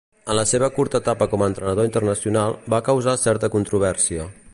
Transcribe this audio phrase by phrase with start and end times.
[0.27, 4.27] En la seva curta etapa com entrenador internacional, va causar certa controvèrsia.